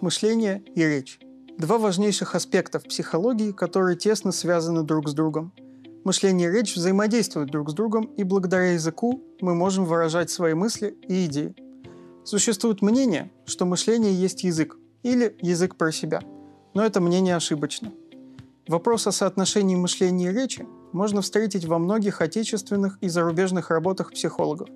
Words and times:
Мышление 0.00 0.62
и 0.74 0.82
речь. 0.82 1.20
Два 1.58 1.76
важнейших 1.76 2.34
аспекта 2.34 2.78
в 2.78 2.84
психологии, 2.84 3.52
которые 3.52 3.98
тесно 3.98 4.32
связаны 4.32 4.82
друг 4.82 5.10
с 5.10 5.12
другом. 5.12 5.52
Мышление 6.04 6.48
и 6.48 6.52
речь 6.52 6.74
взаимодействуют 6.74 7.50
друг 7.50 7.68
с 7.68 7.74
другом, 7.74 8.04
и 8.16 8.24
благодаря 8.24 8.72
языку 8.72 9.22
мы 9.42 9.54
можем 9.54 9.84
выражать 9.84 10.30
свои 10.30 10.54
мысли 10.54 10.96
и 11.06 11.26
идеи. 11.26 11.54
Существует 12.24 12.80
мнение, 12.80 13.30
что 13.44 13.66
мышление 13.66 14.14
есть 14.14 14.42
язык, 14.42 14.78
или 15.02 15.36
язык 15.42 15.76
про 15.76 15.92
себя. 15.92 16.22
Но 16.72 16.82
это 16.82 17.02
мнение 17.02 17.36
ошибочно. 17.36 17.92
Вопрос 18.68 19.06
о 19.06 19.12
соотношении 19.12 19.76
мышления 19.76 20.30
и 20.30 20.32
речи 20.32 20.66
можно 20.92 21.20
встретить 21.20 21.66
во 21.66 21.78
многих 21.78 22.22
отечественных 22.22 22.96
и 23.02 23.10
зарубежных 23.10 23.68
работах 23.68 24.12
психологов. 24.12 24.70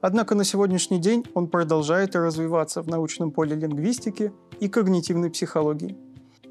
Однако 0.00 0.34
на 0.34 0.44
сегодняшний 0.44 0.98
день 0.98 1.24
он 1.34 1.48
продолжает 1.48 2.14
развиваться 2.14 2.82
в 2.82 2.88
научном 2.88 3.32
поле 3.32 3.56
лингвистики 3.56 4.32
и 4.60 4.68
когнитивной 4.68 5.30
психологии. 5.30 5.96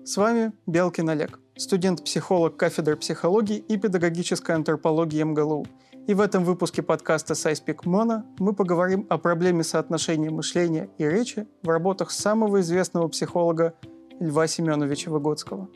С 0.04 0.18
вами 0.18 0.52
Белкин 0.66 1.10
Олег, 1.10 1.40
студент-психолог 1.58 2.58
кафедры 2.58 2.98
психологии 2.98 3.58
и 3.58 3.78
педагогической 3.78 4.56
антропологии 4.56 5.24
МГЛУ. 5.24 5.66
И 6.08 6.14
в 6.14 6.22
этом 6.22 6.44
выпуске 6.44 6.82
подкаста 6.82 7.36
«Сайспик 7.36 7.86
Мона» 7.86 8.26
мы 8.40 8.54
поговорим 8.54 9.06
о 9.10 9.18
проблеме 9.18 9.64
соотношения 9.64 10.30
мышления 10.30 10.90
и 10.98 11.06
речи 11.06 11.48
в 11.64 11.70
работах 11.70 12.12
самого 12.12 12.62
известного 12.62 13.08
психолога 13.08 13.74
Льва 14.20 14.48
Семеновича 14.48 15.12
Выгодского. 15.12 15.70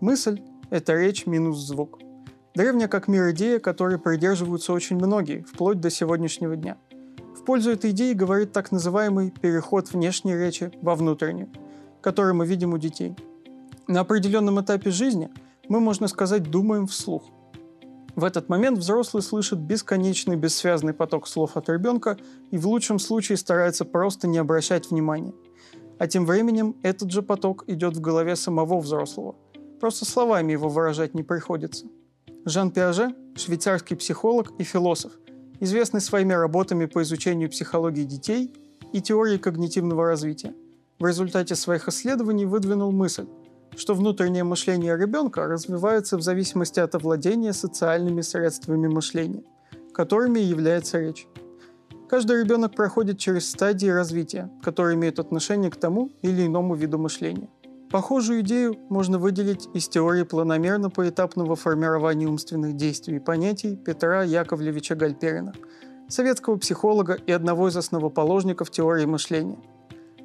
Мысль– 0.00 0.40
это 0.70 0.94
речь 0.94 1.26
минус 1.26 1.58
звук– 1.58 1.98
Древняя 2.54 2.88
как 2.88 3.06
мир 3.06 3.30
идея, 3.30 3.60
которой 3.60 3.98
придерживаются 3.98 4.72
очень 4.72 4.96
многие, 4.96 5.42
вплоть 5.42 5.80
до 5.80 5.88
сегодняшнего 5.88 6.56
дня. 6.56 6.78
В 7.40 7.42
пользу 7.42 7.70
этой 7.70 7.92
идеи 7.92 8.12
говорит 8.12 8.52
так 8.52 8.70
называемый 8.70 9.30
переход 9.30 9.90
внешней 9.90 10.34
речи 10.34 10.70
во 10.82 10.94
внутреннюю, 10.94 11.48
который 12.02 12.34
мы 12.34 12.44
видим 12.44 12.74
у 12.74 12.78
детей. 12.78 13.16
На 13.88 14.00
определенном 14.00 14.60
этапе 14.60 14.90
жизни 14.90 15.30
мы, 15.66 15.80
можно 15.80 16.06
сказать, 16.06 16.42
думаем 16.50 16.86
вслух. 16.86 17.22
В 18.14 18.24
этот 18.24 18.50
момент 18.50 18.76
взрослый 18.76 19.22
слышит 19.22 19.58
бесконечный 19.58 20.36
бессвязный 20.36 20.92
поток 20.92 21.26
слов 21.26 21.56
от 21.56 21.70
ребенка 21.70 22.18
и 22.50 22.58
в 22.58 22.68
лучшем 22.68 22.98
случае 22.98 23.38
старается 23.38 23.86
просто 23.86 24.28
не 24.28 24.36
обращать 24.36 24.90
внимания. 24.90 25.32
А 25.98 26.06
тем 26.08 26.26
временем 26.26 26.76
этот 26.82 27.10
же 27.10 27.22
поток 27.22 27.64
идет 27.68 27.96
в 27.96 28.02
голове 28.02 28.36
самого 28.36 28.78
взрослого. 28.80 29.34
Просто 29.80 30.04
словами 30.04 30.52
его 30.52 30.68
выражать 30.68 31.14
не 31.14 31.22
приходится– 31.22 31.86
Жан 32.46 32.70
Пиаже– 32.70 33.14
швейцарский 33.36 33.96
психолог 33.96 34.52
и 34.58 34.64
философ, 34.64 35.12
известный 35.60 36.00
своими 36.00 36.32
работами 36.32 36.86
по 36.86 37.02
изучению 37.02 37.50
психологии 37.50 38.04
детей 38.04 38.52
и 38.92 39.00
теории 39.00 39.36
когнитивного 39.36 40.06
развития. 40.06 40.54
В 40.98 41.06
результате 41.06 41.54
своих 41.54 41.88
исследований 41.88 42.46
выдвинул 42.46 42.90
мысль, 42.92 43.26
что 43.76 43.94
внутреннее 43.94 44.44
мышление 44.44 44.96
ребенка 44.96 45.46
развивается 45.46 46.16
в 46.16 46.22
зависимости 46.22 46.80
от 46.80 46.94
овладения 46.94 47.52
социальными 47.52 48.22
средствами 48.22 48.88
мышления, 48.88 49.44
которыми 49.94 50.40
является 50.40 50.98
речь. 50.98 51.26
Каждый 52.08 52.42
ребенок 52.42 52.74
проходит 52.74 53.18
через 53.18 53.48
стадии 53.48 53.86
развития, 53.86 54.50
которые 54.62 54.96
имеют 54.96 55.20
отношение 55.20 55.70
к 55.70 55.76
тому 55.76 56.10
или 56.22 56.46
иному 56.46 56.74
виду 56.74 56.98
мышления. 56.98 57.48
Похожую 57.90 58.42
идею 58.42 58.76
можно 58.88 59.18
выделить 59.18 59.68
из 59.74 59.88
теории 59.88 60.22
планомерно-поэтапного 60.22 61.56
формирования 61.56 62.28
умственных 62.28 62.76
действий 62.76 63.16
и 63.16 63.20
понятий 63.20 63.74
Петра 63.74 64.22
Яковлевича 64.22 64.94
Гальперина, 64.94 65.52
советского 66.08 66.56
психолога 66.56 67.14
и 67.14 67.32
одного 67.32 67.66
из 67.68 67.76
основоположников 67.76 68.70
теории 68.70 69.06
мышления. 69.06 69.58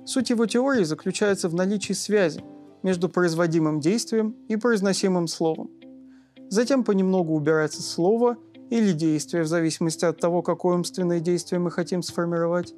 Суть 0.05 0.29
его 0.29 0.45
теории 0.45 0.83
заключается 0.83 1.49
в 1.49 1.55
наличии 1.55 1.93
связи 1.93 2.43
между 2.83 3.09
производимым 3.09 3.79
действием 3.79 4.35
и 4.47 4.57
произносимым 4.57 5.27
словом. 5.27 5.71
Затем 6.49 6.83
понемногу 6.83 7.33
убирается 7.33 7.81
слово 7.81 8.37
или 8.69 8.91
действие 8.91 9.41
в 9.41 9.47
зависимости 9.47 10.05
от 10.05 10.19
того, 10.19 10.43
какое 10.43 10.75
умственное 10.75 11.19
действие 11.19 11.57
мы 11.59 11.71
хотим 11.71 12.03
сформировать. 12.03 12.75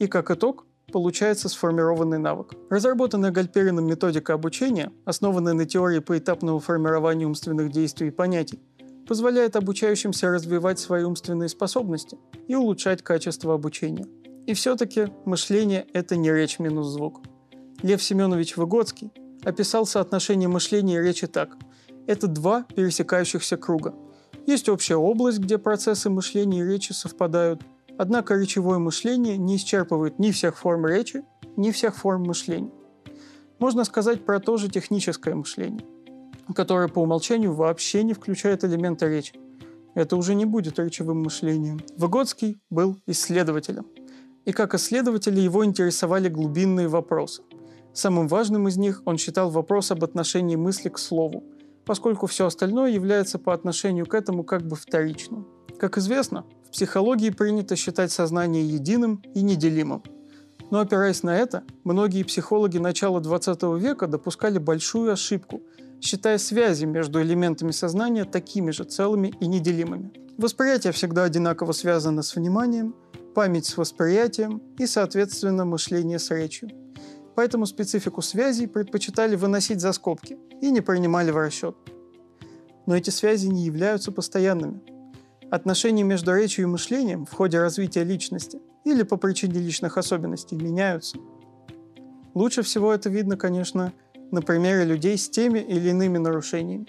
И 0.00 0.08
как 0.08 0.32
итог, 0.32 0.66
получается 0.92 1.48
сформированный 1.48 2.18
навык. 2.18 2.54
Разработанная 2.70 3.30
Гальперином 3.30 3.86
методика 3.86 4.34
обучения, 4.34 4.92
основанная 5.04 5.52
на 5.52 5.66
теории 5.66 5.98
поэтапного 5.98 6.60
формирования 6.60 7.26
умственных 7.26 7.72
действий 7.72 8.08
и 8.08 8.12
понятий, 8.12 8.60
позволяет 9.06 9.56
обучающимся 9.56 10.30
развивать 10.30 10.78
свои 10.78 11.04
умственные 11.04 11.48
способности 11.48 12.18
и 12.48 12.54
улучшать 12.54 13.02
качество 13.02 13.54
обучения. 13.54 14.06
И 14.46 14.54
все-таки 14.54 15.08
мышление– 15.24 15.86
это 15.92 16.16
не 16.16 16.32
речь 16.32 16.58
минус 16.58 16.88
звук. 16.88 17.20
Лев 17.82 18.02
Семенович 18.02 18.56
Выгодский 18.56 19.12
описал 19.44 19.86
соотношение 19.86 20.48
мышления 20.48 20.98
и 20.98 21.02
речи 21.02 21.26
так. 21.26 21.56
Это 22.06 22.26
два 22.26 22.64
пересекающихся 22.74 23.56
круга. 23.56 23.94
Есть 24.46 24.68
общая 24.68 24.96
область, 24.96 25.38
где 25.38 25.58
процессы 25.58 26.08
мышления 26.08 26.60
и 26.60 26.64
речи 26.64 26.92
совпадают– 26.92 27.62
Однако 27.98 28.34
речевое 28.34 28.78
мышление 28.78 29.38
не 29.38 29.56
исчерпывает 29.56 30.18
ни 30.18 30.30
всех 30.30 30.58
форм 30.58 30.86
речи, 30.86 31.24
ни 31.56 31.70
всех 31.70 31.96
форм 31.96 32.24
мышления. 32.24 32.72
Можно 33.58 33.84
сказать 33.84 34.24
про 34.24 34.38
то 34.38 34.58
же 34.58 34.68
техническое 34.68 35.34
мышление, 35.34 35.84
которое 36.54 36.88
по 36.88 37.00
умолчанию 37.00 37.54
вообще 37.54 38.02
не 38.02 38.12
включает 38.12 38.64
элементы 38.64 39.08
речи. 39.08 39.40
Это 39.94 40.16
уже 40.16 40.34
не 40.34 40.44
будет 40.44 40.78
речевым 40.78 41.22
мышлением. 41.22 41.80
Выгодский 41.96 42.60
был 42.68 42.98
исследователем. 43.06 43.86
И 44.44 44.52
как 44.52 44.74
исследователя 44.74 45.40
его 45.40 45.64
интересовали 45.64 46.28
глубинные 46.28 46.88
вопросы. 46.88 47.42
Самым 47.94 48.28
важным 48.28 48.68
из 48.68 48.76
них 48.76 49.00
он 49.06 49.16
считал 49.16 49.50
вопрос 49.50 49.90
об 49.90 50.04
отношении 50.04 50.54
мысли 50.54 50.90
к 50.90 50.98
слову, 50.98 51.44
поскольку 51.86 52.26
все 52.26 52.44
остальное 52.44 52.90
является 52.90 53.38
по 53.38 53.54
отношению 53.54 54.04
к 54.04 54.12
этому 54.12 54.44
как 54.44 54.66
бы 54.66 54.76
вторичным. 54.76 55.48
Как 55.78 55.96
известно, 55.96 56.44
в 56.66 56.72
психологии 56.72 57.30
принято 57.30 57.76
считать 57.76 58.10
сознание 58.10 58.66
единым 58.66 59.22
и 59.34 59.42
неделимым. 59.42 60.02
Но 60.70 60.80
опираясь 60.80 61.22
на 61.22 61.36
это, 61.36 61.62
многие 61.84 62.24
психологи 62.24 62.78
начала 62.78 63.20
20 63.20 63.62
века 63.78 64.08
допускали 64.08 64.58
большую 64.58 65.12
ошибку, 65.12 65.62
считая 66.00 66.38
связи 66.38 66.84
между 66.84 67.22
элементами 67.22 67.70
сознания 67.70 68.24
такими 68.24 68.72
же 68.72 68.84
целыми 68.84 69.32
и 69.40 69.46
неделимыми. 69.46 70.12
Восприятие 70.36 70.92
всегда 70.92 71.24
одинаково 71.24 71.72
связано 71.72 72.22
с 72.22 72.34
вниманием, 72.34 72.96
память 73.34 73.66
с 73.66 73.76
восприятием 73.76 74.60
и, 74.78 74.86
соответственно, 74.86 75.64
мышление 75.64 76.18
с 76.18 76.30
речью. 76.30 76.70
Поэтому 77.36 77.66
специфику 77.66 78.22
связей 78.22 78.66
предпочитали 78.66 79.36
выносить 79.36 79.80
за 79.80 79.92
скобки 79.92 80.36
и 80.60 80.70
не 80.70 80.80
принимали 80.80 81.30
в 81.30 81.36
расчет. 81.36 81.76
Но 82.86 82.96
эти 82.96 83.10
связи 83.10 83.46
не 83.46 83.64
являются 83.64 84.10
постоянными– 84.10 84.82
Отношения 85.50 86.02
между 86.02 86.34
речью 86.34 86.64
и 86.64 86.66
мышлением 86.66 87.24
в 87.24 87.32
ходе 87.32 87.60
развития 87.60 88.02
личности 88.02 88.60
или 88.84 89.02
по 89.04 89.16
причине 89.16 89.60
личных 89.60 89.96
особенностей 89.96 90.56
меняются. 90.56 91.18
Лучше 92.34 92.62
всего 92.62 92.92
это 92.92 93.08
видно, 93.08 93.36
конечно, 93.36 93.92
на 94.30 94.42
примере 94.42 94.84
людей 94.84 95.16
с 95.16 95.30
теми 95.30 95.60
или 95.60 95.90
иными 95.90 96.18
нарушениями. 96.18 96.86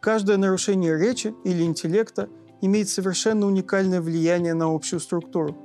Каждое 0.00 0.36
нарушение 0.36 0.96
речи 0.98 1.34
или 1.44 1.62
интеллекта 1.62 2.28
имеет 2.60 2.88
совершенно 2.88 3.46
уникальное 3.46 4.00
влияние 4.00 4.54
на 4.54 4.74
общую 4.74 5.00
структуру. 5.00 5.56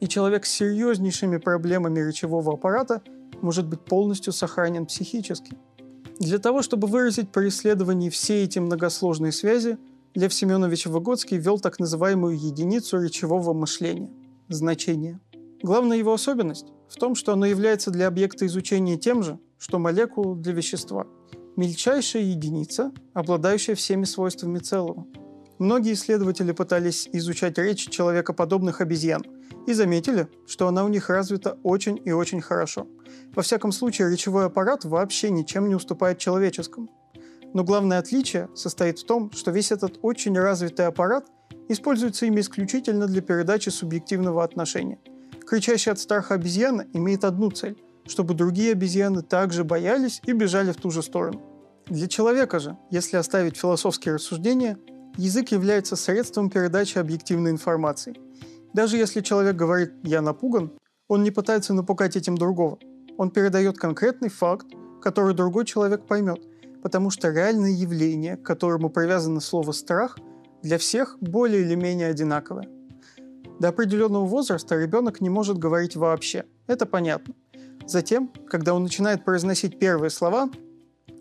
И 0.00 0.08
человек 0.08 0.46
с 0.46 0.50
серьезнейшими 0.50 1.36
проблемами 1.36 2.00
речевого 2.00 2.54
аппарата 2.54 3.02
может 3.42 3.66
быть 3.66 3.80
полностью 3.80 4.32
сохранен 4.32 4.86
психически. 4.86 5.56
Для 6.18 6.38
того, 6.38 6.62
чтобы 6.62 6.88
выразить 6.88 7.30
при 7.30 7.48
исследовании 7.48 8.10
все 8.10 8.44
эти 8.44 8.58
многосложные 8.58 9.32
связи, 9.32 9.78
Лев 10.14 10.32
Семенович 10.32 10.86
Выгодский 10.86 11.36
ввел 11.36 11.60
так 11.60 11.78
называемую 11.78 12.38
единицу 12.38 13.00
речевого 13.00 13.52
мышления– 13.52 14.10
значение. 14.48 15.20
Главная 15.62 15.98
его 15.98 16.14
особенность 16.14 16.66
в 16.88 16.96
том, 16.96 17.14
что 17.14 17.32
оно 17.32 17.44
является 17.44 17.90
для 17.90 18.06
объекта 18.06 18.46
изучения 18.46 18.96
тем 18.96 19.22
же, 19.22 19.38
что 19.58 19.78
молекула 19.78 20.34
для 20.34 20.52
вещества. 20.54 21.06
Мельчайшая 21.56 22.22
единица, 22.22 22.92
обладающая 23.12 23.74
всеми 23.74 24.04
свойствами 24.04 24.58
целого. 24.58 25.06
Многие 25.58 25.92
исследователи 25.92 26.52
пытались 26.52 27.08
изучать 27.12 27.58
речь 27.58 27.88
человекоподобных 27.90 28.80
обезьян 28.80 29.24
и 29.66 29.72
заметили, 29.72 30.28
что 30.46 30.68
она 30.68 30.84
у 30.84 30.88
них 30.88 31.10
развита 31.10 31.58
очень 31.64 32.00
и 32.04 32.12
очень 32.12 32.40
хорошо. 32.40 32.86
Во 33.34 33.42
всяком 33.42 33.72
случае, 33.72 34.10
речевой 34.10 34.46
аппарат 34.46 34.84
вообще 34.84 35.30
ничем 35.30 35.68
не 35.68 35.74
уступает 35.74 36.18
человеческому. 36.18 36.88
Но 37.54 37.64
главное 37.64 37.98
отличие 37.98 38.48
состоит 38.54 38.98
в 38.98 39.06
том, 39.06 39.32
что 39.32 39.50
весь 39.50 39.72
этот 39.72 39.98
очень 40.02 40.38
развитый 40.38 40.86
аппарат 40.86 41.26
используется 41.68 42.26
ими 42.26 42.40
исключительно 42.40 43.06
для 43.06 43.22
передачи 43.22 43.68
субъективного 43.68 44.44
отношения. 44.44 44.98
Кричащая 45.46 45.94
от 45.94 46.00
страха 46.00 46.34
обезьяна 46.34 46.86
имеет 46.92 47.24
одну 47.24 47.50
цель– 47.50 47.76
чтобы 48.08 48.34
другие 48.34 48.72
обезьяны 48.72 49.22
также 49.22 49.64
боялись 49.64 50.20
и 50.26 50.32
бежали 50.32 50.72
в 50.72 50.76
ту 50.76 50.90
же 50.90 51.02
сторону. 51.02 51.40
Для 51.86 52.08
человека 52.08 52.58
же, 52.58 52.76
если 52.90 53.16
оставить 53.16 53.56
философские 53.56 54.14
рассуждения, 54.14 54.78
язык 55.16 55.52
является 55.52 55.96
средством 55.96 56.50
передачи 56.50 56.98
объективной 56.98 57.50
информации. 57.50 58.16
Даже 58.74 58.96
если 58.96 59.20
человек 59.20 59.56
говорит 59.56 59.92
«я 60.02 60.20
напуган», 60.20 60.72
он 61.06 61.22
не 61.22 61.30
пытается 61.30 61.72
напугать 61.72 62.16
этим 62.16 62.36
другого. 62.36 62.78
он 63.16 63.30
передает 63.30 63.78
конкретный 63.78 64.28
факт, 64.28 64.66
который 65.02 65.34
другой 65.34 65.64
человек 65.64 66.06
поймет, 66.06 66.38
потому 66.82 67.10
что 67.10 67.30
реальное 67.30 67.70
явление, 67.70 68.36
к 68.36 68.42
которому 68.42 68.90
привязано 68.90 69.40
слово 69.40 69.72
«страх», 69.72 70.18
для 70.62 70.78
всех 70.78 71.18
более 71.20 71.62
или 71.62 71.74
менее 71.74 72.08
одинаковое. 72.08 72.68
До 73.60 73.68
определенного 73.68 74.26
возраста 74.26 74.76
ребенок 74.76 75.20
не 75.20 75.30
может 75.30 75.58
говорить 75.58 75.96
вообще. 75.96 76.44
Это 76.66 76.86
понятно. 76.86 77.34
Затем, 77.86 78.30
когда 78.48 78.74
он 78.74 78.82
начинает 78.82 79.24
произносить 79.24 79.78
первые 79.78 80.10
слова, 80.10 80.50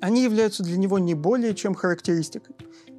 они 0.01 0.23
являются 0.23 0.63
для 0.63 0.77
него 0.77 0.99
не 0.99 1.15
более 1.15 1.55
чем 1.55 1.73
характеристикой. 1.73 2.55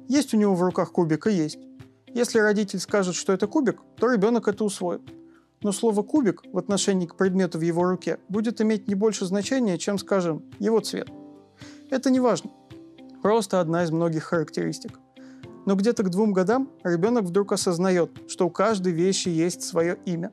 Есть 0.07 0.33
у 0.33 0.37
него 0.37 0.55
в 0.55 0.61
руках 0.61 0.91
кубик 0.91 1.27
и 1.27 1.31
есть. 1.31 1.59
Если 2.07 2.39
родитель 2.39 2.79
скажет, 2.79 3.15
что 3.15 3.31
это 3.31 3.47
кубик, 3.47 3.79
то 3.97 4.11
ребенок 4.11 4.47
это 4.47 4.63
усвоит. 4.63 5.01
Но 5.61 5.71
слово 5.71 6.03
«кубик» 6.03 6.41
в 6.51 6.57
отношении 6.57 7.05
к 7.05 7.15
предмету 7.15 7.59
в 7.59 7.61
его 7.61 7.83
руке 7.83 8.17
будет 8.29 8.61
иметь 8.61 8.87
не 8.87 8.95
больше 8.95 9.25
значения, 9.25 9.77
чем, 9.77 9.97
скажем, 9.97 10.43
его 10.57 10.79
цвет. 10.79 11.09
Это 11.89 12.09
не 12.09 12.19
важно. 12.19 12.51
Просто 13.21 13.59
одна 13.59 13.83
из 13.83 13.91
многих 13.91 14.23
характеристик. 14.23 14.99
Но 15.65 15.75
где-то 15.75 16.03
к 16.03 16.09
двум 16.09 16.33
годам 16.33 16.69
ребенок 16.83 17.25
вдруг 17.25 17.51
осознает, 17.51 18.11
что 18.27 18.47
у 18.47 18.49
каждой 18.49 18.93
вещи 18.93 19.29
есть 19.29 19.61
свое 19.61 19.97
имя. 20.05 20.31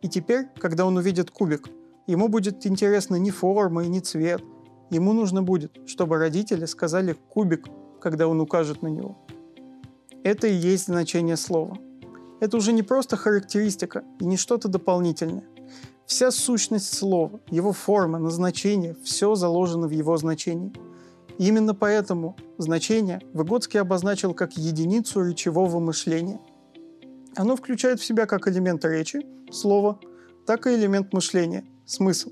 И 0.00 0.08
теперь, 0.08 0.46
когда 0.58 0.86
он 0.86 0.96
увидит 0.96 1.30
кубик, 1.30 1.68
ему 2.06 2.28
будет 2.28 2.66
интересно 2.66 3.16
не 3.16 3.30
форма 3.30 3.84
и 3.84 3.88
не 3.88 4.00
цвет. 4.00 4.42
Ему 4.90 5.12
нужно 5.12 5.42
будет, 5.42 5.76
чтобы 5.86 6.18
родители 6.18 6.64
сказали 6.64 7.16
«кубик», 7.28 7.66
когда 8.00 8.26
он 8.26 8.40
укажет 8.40 8.82
на 8.82 8.88
него. 8.88 9.16
Это 10.24 10.46
и 10.46 10.54
есть 10.54 10.86
значение 10.86 11.36
слова– 11.36 11.78
это 12.42 12.56
уже 12.56 12.72
не 12.72 12.82
просто 12.82 13.16
характеристика 13.16 14.02
и 14.18 14.24
не 14.24 14.36
что-то 14.36 14.66
дополнительное. 14.66 15.44
Вся 16.06 16.32
сущность 16.32 16.92
слова, 16.92 17.38
его 17.48 17.72
форма, 17.72 18.18
назначение, 18.18 18.96
все 19.04 19.36
заложено 19.36 19.86
в 19.86 19.92
его 19.92 20.16
значении. 20.16 20.72
Именно 21.38 21.74
поэтому 21.74 22.36
значение 22.58 23.20
Выгодский 23.32 23.80
обозначил 23.80 24.34
как 24.34 24.56
единицу 24.56 25.22
речевого 25.24 25.80
мышления. 25.80 26.40
Оно 27.34 27.56
включает 27.56 28.00
в 28.00 28.04
себя 28.04 28.26
как 28.26 28.46
элемент 28.48 28.84
речи, 28.84 29.26
слово, 29.50 29.98
так 30.46 30.66
и 30.66 30.74
элемент 30.74 31.12
мышления, 31.12 31.64
смысл. 31.86 32.30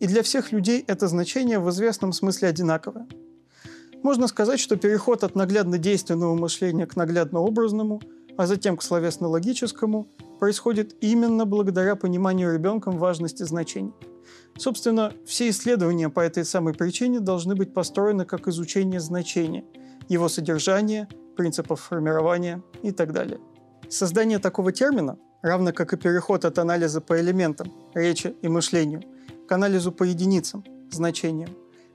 И 0.00 0.06
для 0.06 0.22
всех 0.22 0.52
людей 0.52 0.84
это 0.86 1.08
значение 1.08 1.58
в 1.58 1.70
известном 1.70 2.12
смысле 2.12 2.48
одинаковое. 2.48 3.06
Можно 4.02 4.28
сказать, 4.28 4.60
что 4.60 4.76
переход 4.76 5.24
от 5.24 5.34
наглядно-действенного 5.34 6.34
мышления 6.34 6.86
к 6.86 6.96
наглядно-образному– 6.96 8.02
а 8.36 8.46
затем 8.46 8.76
к 8.76 8.82
словесно-логическому, 8.82 10.08
происходит 10.38 10.96
именно 11.00 11.46
благодаря 11.46 11.96
пониманию 11.96 12.52
ребенком 12.52 12.98
важности 12.98 13.42
значений. 13.42 13.92
Собственно, 14.58 15.12
все 15.26 15.48
исследования 15.50 16.08
по 16.08 16.20
этой 16.20 16.44
самой 16.44 16.74
причине 16.74 17.20
должны 17.20 17.54
быть 17.54 17.74
построены 17.74 18.24
как 18.24 18.48
изучение 18.48 19.00
значения, 19.00 19.64
его 20.08 20.28
содержания, 20.28 21.08
принципов 21.36 21.80
формирования 21.80 22.62
и 22.82 22.90
так 22.90 23.12
далее. 23.12 23.38
Создание 23.88 24.38
такого 24.38 24.72
термина, 24.72 25.18
равно 25.42 25.72
как 25.72 25.92
и 25.92 25.96
переход 25.96 26.44
от 26.44 26.58
анализа 26.58 27.00
по 27.00 27.20
элементам, 27.20 27.72
речи 27.94 28.34
и 28.42 28.48
мышлению, 28.48 29.02
к 29.46 29.52
анализу 29.52 29.92
по 29.92 30.02
единицам, 30.04 30.64
значениям, 30.90 31.50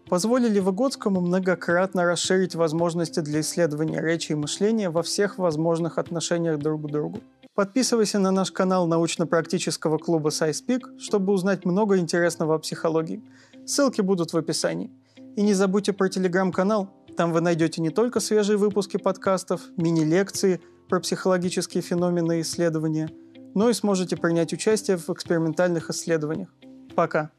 позволили 0.07 0.59
Выгодскому 0.59 1.21
многократно 1.21 2.05
расширить 2.05 2.55
возможности 2.55 3.19
для 3.21 3.41
исследования 3.41 4.01
речи 4.01 4.33
и 4.33 4.35
мышления 4.35 4.89
во 4.89 5.03
всех 5.03 5.37
возможных 5.37 5.97
отношениях 5.97 6.59
друг 6.59 6.83
к 6.83 6.91
другу. 6.91 7.19
Подписывайся 7.53 8.17
на 8.17 8.31
наш 8.31 8.49
канал 8.51 8.87
научно-практического 8.87 9.97
клуба 9.97 10.29
SciSpeak, 10.29 10.99
чтобы 10.99 11.33
узнать 11.33 11.65
много 11.65 11.97
интересного 11.97 12.55
о 12.55 12.59
психологии. 12.59 13.21
Ссылки 13.65 13.99
будут 13.99 14.31
в 14.31 14.37
описании. 14.37 14.89
И 15.35 15.41
не 15.41 15.53
забудьте 15.53 15.91
про 15.91 16.07
телеграм-канал. 16.07 16.89
Там 17.17 17.33
вы 17.33 17.41
найдете 17.41 17.81
не 17.81 17.89
только 17.89 18.21
свежие 18.21 18.57
выпуски 18.57 18.95
подкастов, 18.95 19.61
мини-лекции 19.75 20.61
про 20.87 21.01
психологические 21.01 21.83
феномены 21.83 22.39
и 22.39 22.41
исследования, 22.41 23.09
но 23.53 23.69
и 23.69 23.73
сможете 23.73 24.15
принять 24.15 24.53
участие 24.53 24.95
в 24.95 25.09
экспериментальных 25.09 25.89
исследованиях. 25.89 26.49
Пока! 26.95 27.31